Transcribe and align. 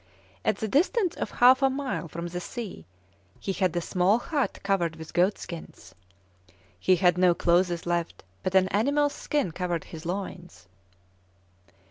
At 0.43 0.57
the 0.57 0.67
distance 0.67 1.13
of 1.17 1.29
half 1.29 1.61
a 1.61 1.69
mile 1.69 2.07
from 2.07 2.25
the 2.25 2.39
sea, 2.39 2.87
he 3.39 3.53
had 3.53 3.75
a 3.75 3.81
small 3.81 4.17
hut 4.17 4.57
covered 4.63 4.95
with 4.95 5.13
goat 5.13 5.37
skins. 5.37 5.93
He 6.79 6.95
had 6.95 7.19
no 7.19 7.35
clothes 7.35 7.85
left, 7.85 8.23
but 8.41 8.55
an 8.55 8.67
animal's 8.69 9.13
skin 9.13 9.51
covered 9.51 9.83
his 9.83 10.03
loins." 10.03 10.67